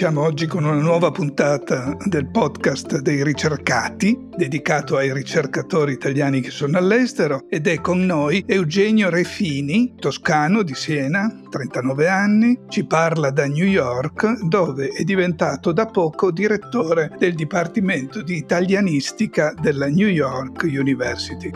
[0.00, 6.48] Siamo oggi con una nuova puntata del podcast dei ricercati, dedicato ai ricercatori italiani che
[6.48, 13.30] sono all'estero, ed è con noi Eugenio Refini, toscano di Siena, 39 anni, ci parla
[13.30, 20.08] da New York, dove è diventato da poco direttore del Dipartimento di Italianistica della New
[20.08, 21.50] York University.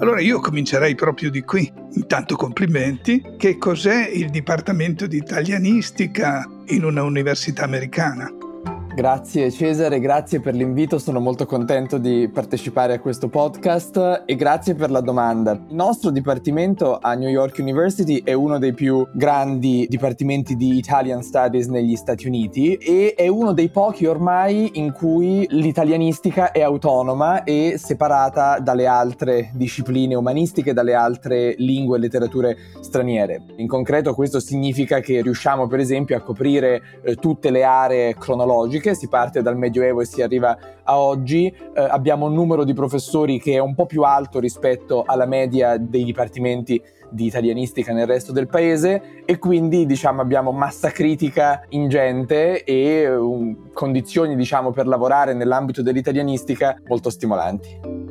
[0.00, 1.70] Allora io comincerei proprio di qui.
[1.94, 3.22] Intanto complimenti.
[3.36, 8.37] Che cos'è il Dipartimento di Italianistica in una università americana?
[8.98, 14.74] Grazie Cesare, grazie per l'invito, sono molto contento di partecipare a questo podcast e grazie
[14.74, 15.52] per la domanda.
[15.52, 21.22] Il nostro dipartimento a New York University è uno dei più grandi dipartimenti di Italian
[21.22, 27.44] Studies negli Stati Uniti e è uno dei pochi ormai in cui l'italianistica è autonoma
[27.44, 33.44] e separata dalle altre discipline umanistiche, dalle altre lingue e letterature straniere.
[33.58, 38.86] In concreto questo significa che riusciamo per esempio a coprire eh, tutte le aree cronologiche
[38.94, 43.38] si parte dal Medioevo e si arriva a oggi, eh, abbiamo un numero di professori
[43.40, 48.32] che è un po' più alto rispetto alla media dei dipartimenti di italianistica nel resto
[48.32, 55.32] del paese e quindi diciamo abbiamo massa critica ingente e um, condizioni diciamo per lavorare
[55.34, 58.06] nell'ambito dell'italianistica molto stimolanti.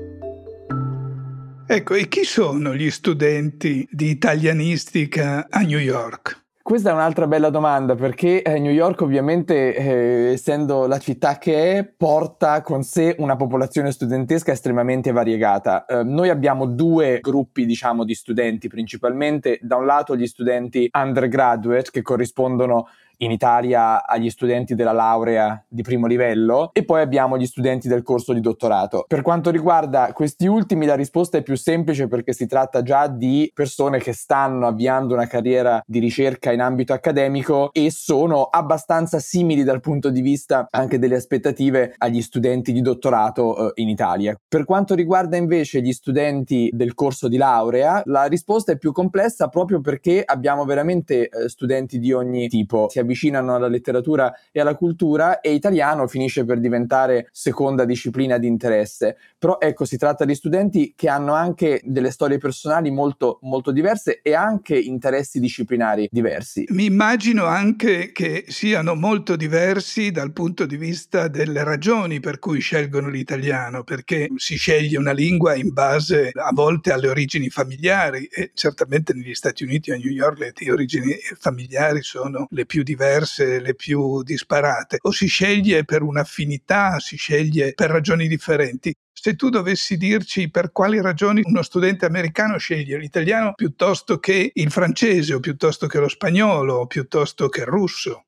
[1.70, 6.47] Ecco, e chi sono gli studenti di italianistica a New York?
[6.68, 11.78] Questa è un'altra bella domanda perché eh, New York ovviamente, eh, essendo la città che
[11.78, 15.86] è, porta con sé una popolazione studentesca estremamente variegata.
[15.86, 19.60] Eh, noi abbiamo due gruppi, diciamo, di studenti principalmente.
[19.62, 25.82] Da un lato gli studenti undergraduate che corrispondono in Italia agli studenti della laurea di
[25.82, 29.06] primo livello e poi abbiamo gli studenti del corso di dottorato.
[29.08, 33.50] Per quanto riguarda questi ultimi la risposta è più semplice perché si tratta già di
[33.54, 39.64] persone che stanno avviando una carriera di ricerca in ambito accademico e sono abbastanza simili
[39.64, 44.36] dal punto di vista anche delle aspettative agli studenti di dottorato eh, in Italia.
[44.48, 49.48] Per quanto riguarda invece gli studenti del corso di laurea, la risposta è più complessa
[49.48, 52.88] proprio perché abbiamo veramente eh, studenti di ogni tipo.
[52.90, 58.48] Si avvicinano alla letteratura e alla cultura e italiano finisce per diventare seconda disciplina di
[58.48, 59.18] interesse.
[59.40, 64.20] Però ecco, si tratta di studenti che hanno anche delle storie personali molto, molto diverse
[64.22, 66.66] e anche interessi disciplinari diversi.
[66.70, 72.60] Mi immagino anche che siano molto diversi dal punto di vista delle ragioni per cui
[72.60, 78.52] scelgono l'italiano, perché si sceglie una lingua in base a volte alle origini familiari e
[78.54, 83.60] certamente negli Stati Uniti, a New York, le origini familiari sono le più diverse diverse,
[83.60, 88.94] le più disparate, o si sceglie per un'affinità, si sceglie per ragioni differenti.
[89.14, 94.72] Se tu dovessi dirci per quali ragioni uno studente americano sceglie l'italiano piuttosto che il
[94.72, 98.26] francese o piuttosto che lo spagnolo o piuttosto che il russo.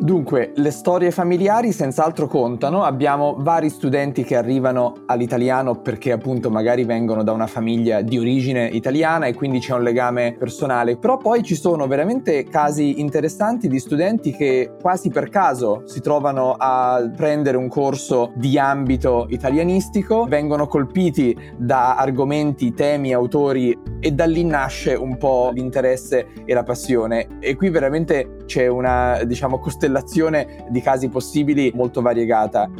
[0.00, 6.84] Dunque, le storie familiari senz'altro contano, abbiamo vari studenti che arrivano all'italiano perché appunto magari
[6.84, 11.42] vengono da una famiglia di origine italiana e quindi c'è un legame personale, però poi
[11.42, 17.58] ci sono veramente casi interessanti di studenti che quasi per caso si trovano a prendere
[17.58, 24.94] un corso di ambito italianistico, vengono colpiti da argomenti, temi, autori e da lì nasce
[24.94, 27.26] un po' l'interesse e la passione.
[27.38, 32.70] E qui veramente c'è una diciamo costellazione costellazione di casi possibili molto variegata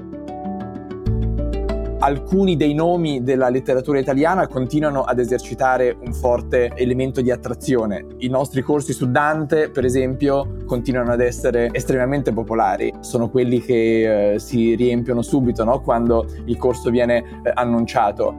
[2.03, 8.07] alcuni dei nomi della letteratura italiana continuano ad esercitare un forte elemento di attrazione.
[8.21, 12.91] I nostri corsi su Dante, per esempio, continuano ad essere estremamente popolari.
[13.01, 15.83] Sono quelli che eh, si riempiono subito no?
[15.83, 18.35] quando il corso viene eh, annunciato.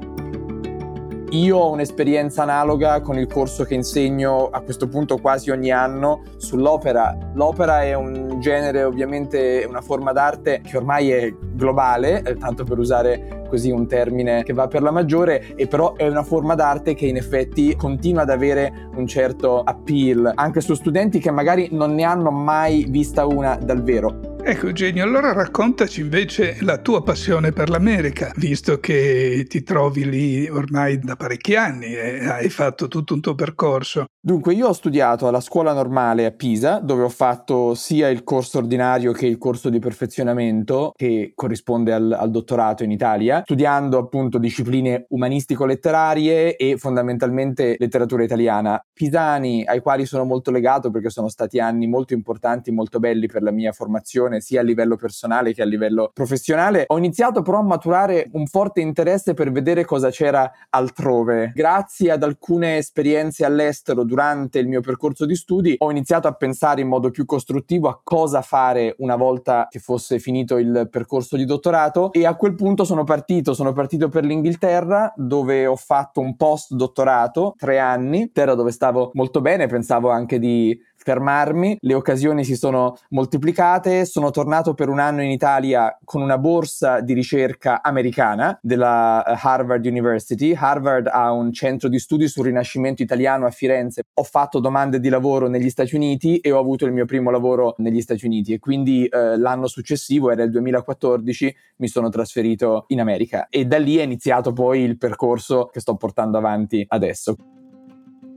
[1.34, 6.24] Io ho un'esperienza analoga con il corso che insegno a questo punto quasi ogni anno
[6.36, 7.18] sull'opera.
[7.36, 12.78] L'opera è un genere, ovviamente una forma d'arte che ormai è globale, eh, tanto per
[12.78, 16.94] usare così un termine che va per la maggiore, e però è una forma d'arte
[16.94, 21.94] che in effetti continua ad avere un certo appeal anche su studenti che magari non
[21.94, 24.31] ne hanno mai vista una dal vero.
[24.44, 30.50] Ecco Eugenio, allora raccontaci invece la tua passione per l'America, visto che ti trovi lì
[30.50, 34.06] ormai da parecchi anni e hai fatto tutto un tuo percorso.
[34.20, 38.58] Dunque, io ho studiato alla scuola normale a Pisa, dove ho fatto sia il corso
[38.58, 44.38] ordinario che il corso di perfezionamento, che corrisponde al, al dottorato in Italia, studiando appunto
[44.38, 48.84] discipline umanistico-letterarie e fondamentalmente letteratura italiana.
[48.92, 53.42] Pisani, ai quali sono molto legato perché sono stati anni molto importanti, molto belli per
[53.42, 56.86] la mia formazione sia a livello personale che a livello professionale.
[56.88, 61.52] Ho iniziato però a maturare un forte interesse per vedere cosa c'era altrove.
[61.54, 66.82] Grazie ad alcune esperienze all'estero durante il mio percorso di studi, ho iniziato a pensare
[66.82, 71.46] in modo più costruttivo a cosa fare una volta che fosse finito il percorso di
[71.46, 76.36] dottorato e a quel punto sono partito, sono partito per l'Inghilterra dove ho fatto un
[76.36, 82.44] post dottorato, tre anni, terra dove stavo molto bene, pensavo anche di fermarmi, le occasioni
[82.44, 87.82] si sono moltiplicate, sono tornato per un anno in Italia con una borsa di ricerca
[87.82, 90.54] americana della eh, Harvard University.
[90.56, 94.04] Harvard ha un centro di studi sul Rinascimento italiano a Firenze.
[94.14, 97.76] Ho fatto domande di lavoro negli Stati Uniti e ho avuto il mio primo lavoro
[97.78, 103.00] negli Stati Uniti e quindi eh, l'anno successivo, era il 2014, mi sono trasferito in
[103.00, 107.36] America e da lì è iniziato poi il percorso che sto portando avanti adesso.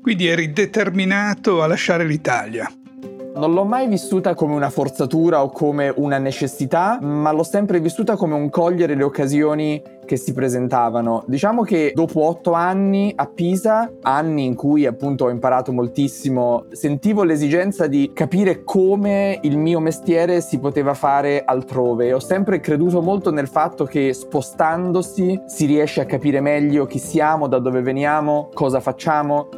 [0.05, 2.71] Quindi eri determinato a lasciare l'Italia.
[3.37, 8.15] Non l'ho mai vissuta come una forzatura o come una necessità, ma l'ho sempre vissuta
[8.15, 11.25] come un cogliere le occasioni che si presentavano.
[11.27, 17.25] Diciamo che dopo otto anni a Pisa, anni in cui appunto ho imparato moltissimo, sentivo
[17.25, 22.13] l'esigenza di capire come il mio mestiere si poteva fare altrove.
[22.13, 27.49] Ho sempre creduto molto nel fatto che spostandosi si riesce a capire meglio chi siamo,
[27.49, 29.49] da dove veniamo, cosa facciamo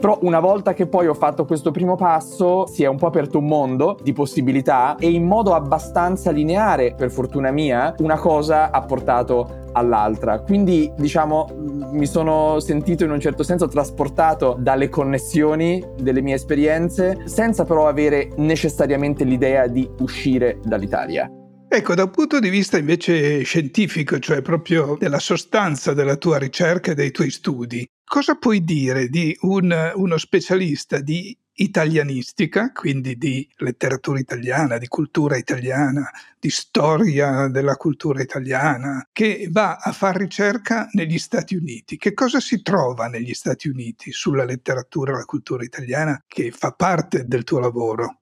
[0.00, 3.38] però una volta che poi ho fatto questo primo passo si è un po' aperto
[3.38, 8.80] un mondo di possibilità e in modo abbastanza lineare, per fortuna mia, una cosa ha
[8.80, 10.40] portato all'altra.
[10.40, 11.48] Quindi, diciamo,
[11.92, 17.86] mi sono sentito in un certo senso trasportato dalle connessioni delle mie esperienze, senza però
[17.86, 21.30] avere necessariamente l'idea di uscire dall'Italia.
[21.72, 26.90] Ecco, da un punto di vista invece scientifico, cioè proprio della sostanza della tua ricerca
[26.90, 33.48] e dei tuoi studi, cosa puoi dire di un, uno specialista di italianistica, quindi di
[33.58, 40.88] letteratura italiana, di cultura italiana, di storia della cultura italiana, che va a fare ricerca
[40.94, 41.98] negli Stati Uniti.
[41.98, 46.72] Che cosa si trova negli Stati Uniti sulla letteratura e la cultura italiana che fa
[46.72, 48.16] parte del tuo lavoro?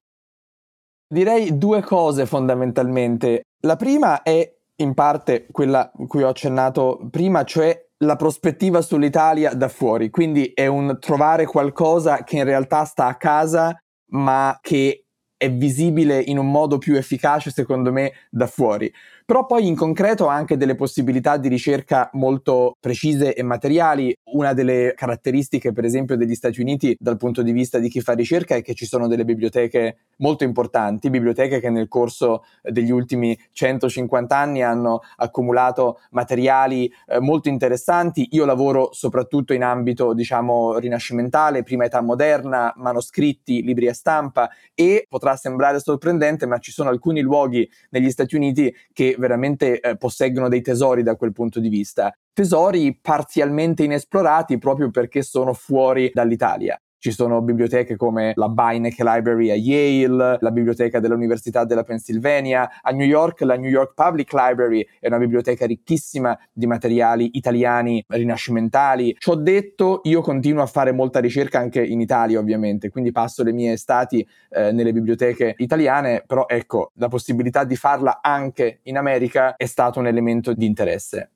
[1.11, 3.45] Direi due cose fondamentalmente.
[3.61, 9.69] La prima è in parte quella cui ho accennato prima, cioè la prospettiva sull'Italia da
[9.69, 13.77] fuori, quindi è un trovare qualcosa che in realtà sta a casa,
[14.11, 18.93] ma che è visibile in un modo più efficace, secondo me, da fuori
[19.29, 24.17] però poi in concreto ha anche delle possibilità di ricerca molto precise e materiali.
[24.31, 28.15] Una delle caratteristiche, per esempio, degli Stati Uniti dal punto di vista di chi fa
[28.15, 33.39] ricerca è che ci sono delle biblioteche molto importanti, biblioteche che nel corso degli ultimi
[33.53, 38.29] 150 anni hanno accumulato materiali eh, molto interessanti.
[38.31, 45.05] Io lavoro soprattutto in ambito, diciamo, rinascimentale, prima età moderna, manoscritti, libri a stampa e
[45.07, 50.49] potrà sembrare sorprendente, ma ci sono alcuni luoghi negli Stati Uniti che veramente eh, posseggono
[50.49, 52.13] dei tesori da quel punto di vista.
[52.33, 56.81] Tesori parzialmente inesplorati proprio perché sono fuori dall'Italia.
[57.01, 62.69] Ci sono biblioteche come la Beinecke Library a Yale, la biblioteca dell'Università della Pennsylvania.
[62.83, 68.05] A New York la New York Public Library è una biblioteca ricchissima di materiali italiani
[68.09, 69.15] rinascimentali.
[69.17, 73.45] Ci ho detto, io continuo a fare molta ricerca anche in Italia ovviamente, quindi passo
[73.45, 78.97] le mie estati eh, nelle biblioteche italiane, però ecco, la possibilità di farla anche in
[78.97, 81.31] America è stato un elemento di interesse.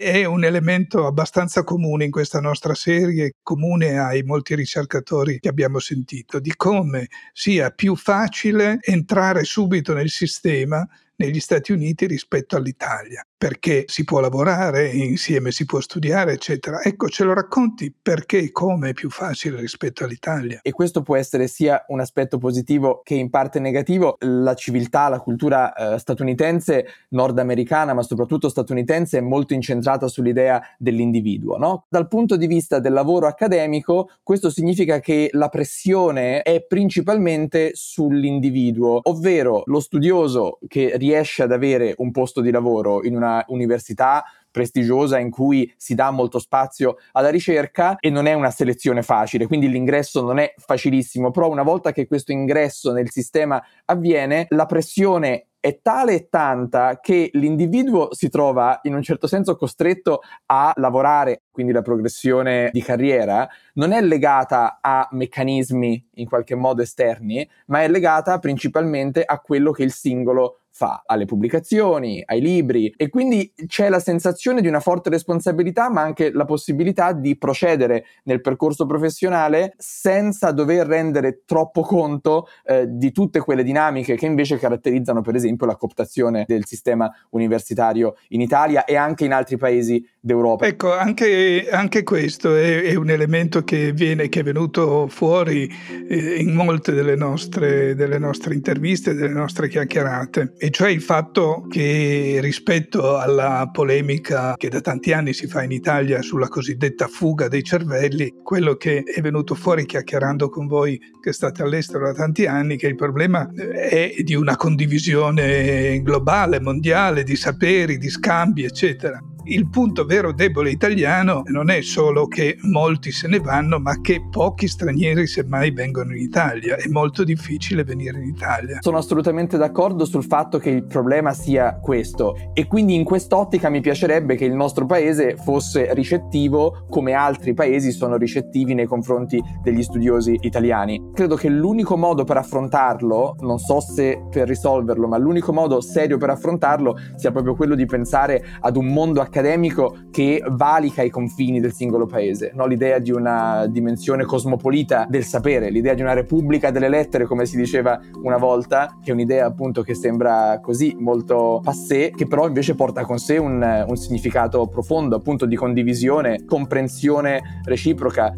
[0.00, 5.80] È un elemento abbastanza comune in questa nostra serie, comune ai molti ricercatori che abbiamo
[5.80, 10.88] sentito, di come sia più facile entrare subito nel sistema
[11.18, 16.82] negli Stati Uniti rispetto all'Italia perché si può lavorare insieme, si può studiare, eccetera.
[16.82, 20.58] Ecco, ce lo racconti perché e come è più facile rispetto all'Italia.
[20.60, 24.16] E questo può essere sia un aspetto positivo che in parte negativo.
[24.22, 31.58] La civiltà, la cultura eh, statunitense, nordamericana, ma soprattutto statunitense, è molto incentrata sull'idea dell'individuo.
[31.58, 31.84] No?
[31.88, 38.98] Dal punto di vista del lavoro accademico, questo significa che la pressione è principalmente sull'individuo,
[39.04, 45.18] ovvero lo studioso che riesce ad avere un posto di lavoro in una università prestigiosa
[45.18, 49.68] in cui si dà molto spazio alla ricerca e non è una selezione facile, quindi
[49.68, 55.48] l'ingresso non è facilissimo, però una volta che questo ingresso nel sistema avviene, la pressione
[55.60, 61.42] è tale e tanta che l'individuo si trova in un certo senso costretto a lavorare,
[61.50, 67.82] quindi la progressione di carriera non è legata a meccanismi in qualche modo esterni, ma
[67.82, 73.52] è legata principalmente a quello che il singolo fa alle pubblicazioni, ai libri e quindi
[73.66, 78.86] c'è la sensazione di una forte responsabilità ma anche la possibilità di procedere nel percorso
[78.86, 85.34] professionale senza dover rendere troppo conto eh, di tutte quelle dinamiche che invece caratterizzano per
[85.34, 90.64] esempio la cooptazione del sistema universitario in Italia e anche in altri paesi d'Europa.
[90.64, 95.68] Ecco, anche, anche questo è, è, un elemento che, viene, che è venuto fuori
[96.08, 101.66] eh, in molte delle nostre, delle nostre interviste, delle nostre chiacchierate e cioè il fatto
[101.68, 107.48] che rispetto alla polemica che da tanti anni si fa in Italia sulla cosiddetta fuga
[107.48, 112.46] dei cervelli, quello che è venuto fuori chiacchierando con voi che state all'estero da tanti
[112.46, 119.20] anni, che il problema è di una condivisione globale, mondiale, di saperi, di scambi, eccetera.
[119.50, 124.26] Il punto vero debole italiano non è solo che molti se ne vanno, ma che
[124.30, 126.76] pochi stranieri semmai vengono in Italia.
[126.76, 128.76] È molto difficile venire in Italia.
[128.82, 133.80] Sono assolutamente d'accordo sul fatto che il problema sia questo e quindi in quest'ottica mi
[133.80, 139.82] piacerebbe che il nostro paese fosse ricettivo come altri paesi sono ricettivi nei confronti degli
[139.82, 141.12] studiosi italiani.
[141.14, 146.18] Credo che l'unico modo per affrontarlo, non so se per risolverlo, ma l'unico modo serio
[146.18, 151.10] per affrontarlo sia proprio quello di pensare ad un mondo accademico accademico che valica i
[151.10, 152.66] confini del singolo paese, no?
[152.66, 157.56] l'idea di una dimensione cosmopolita del sapere, l'idea di una repubblica delle lettere, come si
[157.56, 162.74] diceva una volta, che è un'idea appunto che sembra così molto passé, che però invece
[162.74, 168.34] porta con sé un, un significato profondo, appunto di condivisione, comprensione reciproca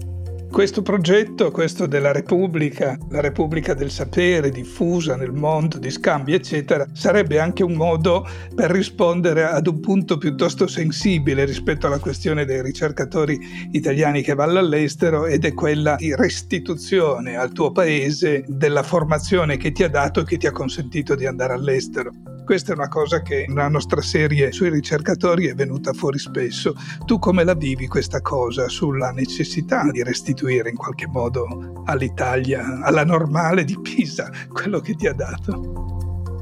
[0.51, 6.87] questo progetto, questo della Repubblica, la Repubblica del sapere diffusa nel mondo, di scambi, eccetera,
[6.93, 12.63] sarebbe anche un modo per rispondere ad un punto piuttosto sensibile rispetto alla questione dei
[12.63, 13.39] ricercatori
[13.71, 19.71] italiani che vanno all'estero ed è quella di restituzione al tuo paese della formazione che
[19.71, 22.11] ti ha dato e che ti ha consentito di andare all'estero.
[22.51, 26.75] Questa è una cosa che nella nostra serie sui ricercatori è venuta fuori spesso.
[27.05, 33.05] Tu come la vivi questa cosa sulla necessità di restituire in qualche modo all'Italia, alla
[33.05, 35.80] normale di Pisa, quello che ti ha dato?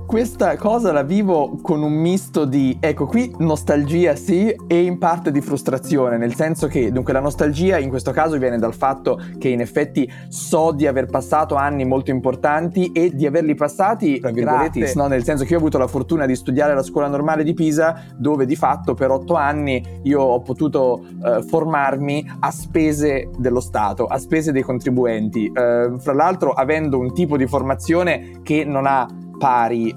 [0.09, 5.31] Questa cosa la vivo con un misto di, ecco qui, nostalgia sì e in parte
[5.31, 9.51] di frustrazione, nel senso che dunque la nostalgia in questo caso viene dal fatto che
[9.51, 15.09] in effetti so di aver passato anni molto importanti e di averli passati, virgolette, no?
[15.09, 18.05] nel senso che io ho avuto la fortuna di studiare alla scuola normale di Pisa,
[18.17, 24.07] dove di fatto per otto anni io ho potuto eh, formarmi a spese dello Stato,
[24.07, 29.07] a spese dei contribuenti, eh, fra l'altro avendo un tipo di formazione che non ha
[29.39, 29.95] pari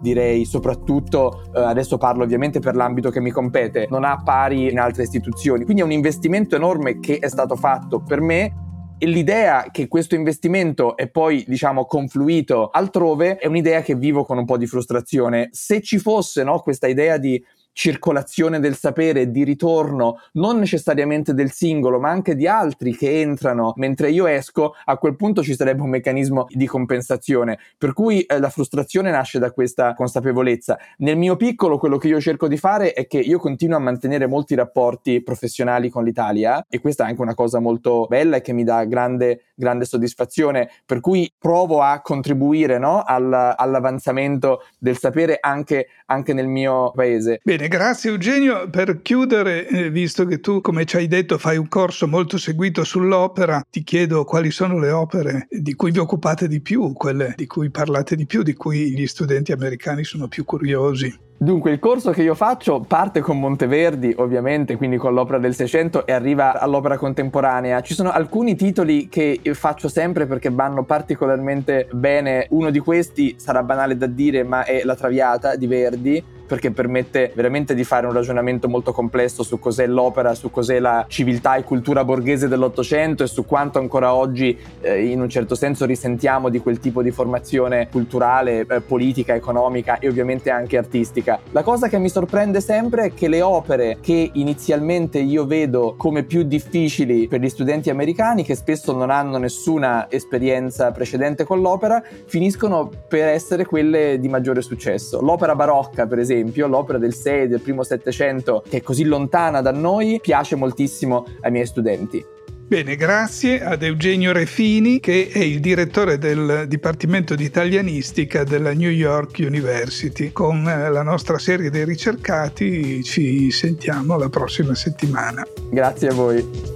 [0.00, 4.78] direi soprattutto eh, adesso parlo ovviamente per l'ambito che mi compete non ha pari in
[4.78, 8.64] altre istituzioni quindi è un investimento enorme che è stato fatto per me
[8.98, 14.38] e l'idea che questo investimento è poi, diciamo, confluito altrove è un'idea che vivo con
[14.38, 15.50] un po' di frustrazione.
[15.52, 17.42] Se ci fosse no, questa idea di
[17.76, 23.74] circolazione del sapere, di ritorno, non necessariamente del singolo, ma anche di altri che entrano
[23.76, 27.58] mentre io esco, a quel punto ci sarebbe un meccanismo di compensazione.
[27.76, 30.78] Per cui eh, la frustrazione nasce da questa consapevolezza.
[30.98, 34.26] Nel mio piccolo, quello che io cerco di fare è che io continuo a mantenere
[34.26, 38.54] molti rapporti professionali con l'Italia e questa è anche una cosa molto bella e che
[38.54, 40.70] mi dà grande, grande soddisfazione.
[40.86, 47.40] Per cui provo a contribuire no, all, all'avanzamento del sapere anche, anche nel mio paese.
[47.42, 48.68] Bene, grazie Eugenio.
[48.68, 52.84] Per chiudere, eh, visto che tu, come ci hai detto, fai un corso molto seguito
[52.84, 57.46] sull'opera, ti chiedo quali sono le opere di cui vi occupate di più, quelle di
[57.46, 61.24] cui parlate di più, di cui gli studenti americani sono più curiosi.
[61.38, 66.06] Dunque, il corso che io faccio parte con Monteverdi, ovviamente, quindi con l'opera del Seicento,
[66.06, 67.82] e arriva all'opera contemporanea.
[67.82, 72.46] Ci sono alcuni titoli che faccio sempre perché vanno particolarmente bene.
[72.50, 77.32] Uno di questi sarà banale da dire, ma è La Traviata di Verdi perché permette
[77.34, 81.64] veramente di fare un ragionamento molto complesso su cos'è l'opera, su cos'è la civiltà e
[81.64, 86.60] cultura borghese dell'Ottocento e su quanto ancora oggi eh, in un certo senso risentiamo di
[86.60, 91.40] quel tipo di formazione culturale, eh, politica, economica e ovviamente anche artistica.
[91.50, 96.22] La cosa che mi sorprende sempre è che le opere che inizialmente io vedo come
[96.22, 102.02] più difficili per gli studenti americani, che spesso non hanno nessuna esperienza precedente con l'opera,
[102.26, 105.20] finiscono per essere quelle di maggiore successo.
[105.20, 109.60] L'opera barocca, per esempio, esempio, l'opera del 6 del primo Settecento, che è così lontana
[109.60, 112.24] da noi, piace moltissimo ai miei studenti.
[112.68, 118.90] Bene, grazie ad Eugenio Refini che è il direttore del Dipartimento di Italianistica della New
[118.90, 120.32] York University.
[120.32, 125.46] Con eh, la nostra serie dei ricercati ci sentiamo la prossima settimana.
[125.70, 126.75] Grazie a voi.